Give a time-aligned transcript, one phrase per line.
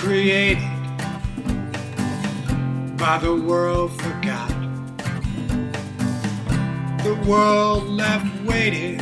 [0.00, 0.64] created
[2.96, 4.48] by the world forgot.
[7.04, 8.98] The world left waiting,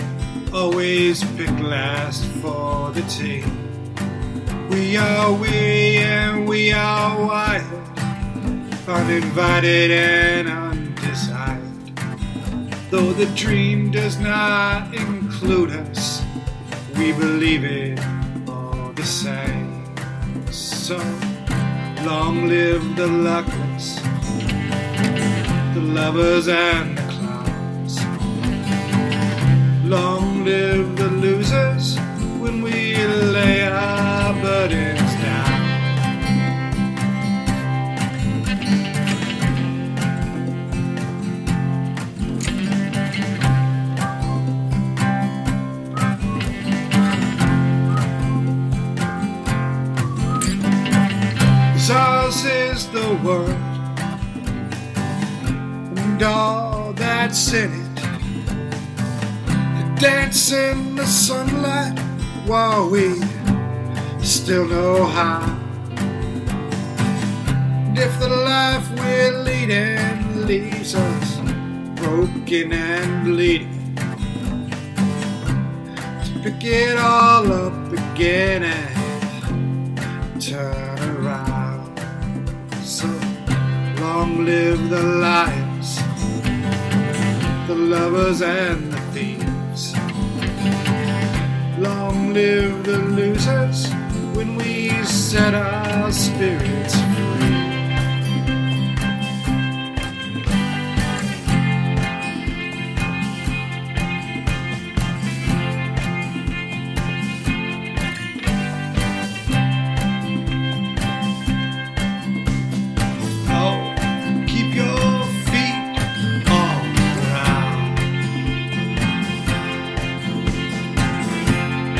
[0.52, 3.44] always picked last for the tea.
[4.70, 7.98] We are we and we are wild,
[8.88, 11.62] uninvited and undesired.
[12.90, 16.24] Though the dream does not include us,
[16.96, 18.00] we believe it
[18.48, 19.47] all the same.
[20.90, 23.96] Long live the luckless,
[25.74, 27.07] the lovers and
[52.28, 53.48] Ours is the world
[55.98, 58.00] and all that's in it.
[59.98, 61.98] Dance in the sunlight
[62.44, 63.18] while we
[64.20, 65.40] still know how.
[67.86, 71.38] And if the life we're leading leaves us
[71.96, 73.94] broken and bleeding,
[76.26, 80.97] to pick it all up again and turn
[84.18, 85.96] long live the lions,
[87.68, 89.94] the lovers and the thieves.
[91.78, 93.88] Long live the losers
[94.34, 97.17] when we set our spirits free.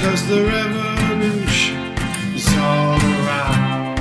[0.08, 1.76] Cause the revolution
[2.34, 3.98] is all around.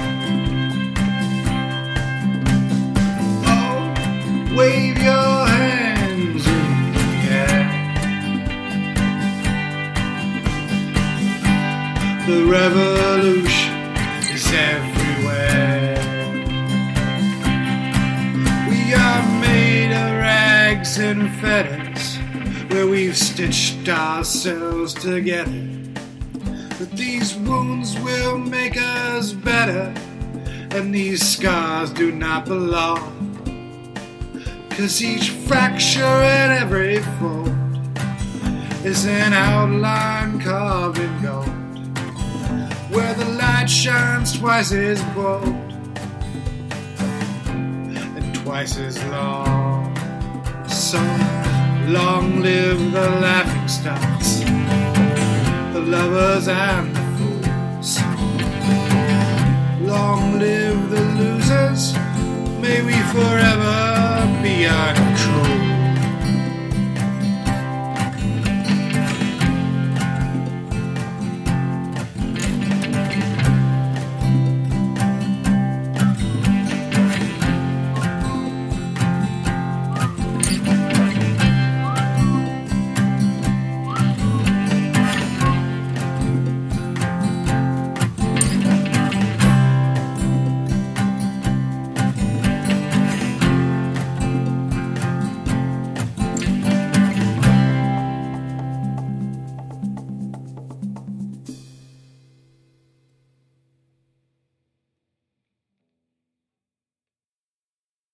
[3.46, 7.66] Oh, wave your hands in the air.
[12.26, 13.76] The revolution
[14.34, 16.00] is everywhere.
[18.70, 22.18] We are made of rags and feathers,
[22.72, 25.87] where we've stitched ourselves together.
[26.80, 29.94] But these wounds will make us better,
[30.72, 33.14] and these scars do not belong.
[34.70, 37.48] Cause each fracture and every fold
[38.86, 41.48] is an outline carved in gold,
[42.92, 45.48] where the light shines twice as bold
[47.48, 49.96] and twice as long.
[50.68, 51.00] So
[51.88, 54.42] long live the laughing stocks,
[55.88, 56.97] lovers and